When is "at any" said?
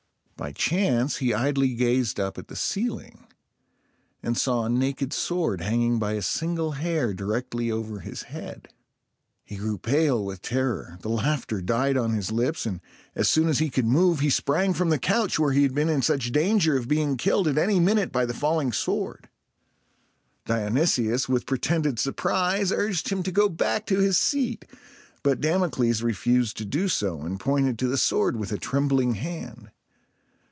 17.47-17.79